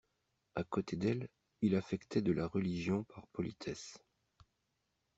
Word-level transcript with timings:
A 0.55 0.63
côté 0.63 0.95
d'elle, 0.95 1.29
il 1.61 1.75
affectait 1.75 2.23
de 2.23 2.31
la 2.31 2.47
religion 2.47 3.03
par 3.03 3.27
politesse. 3.27 3.99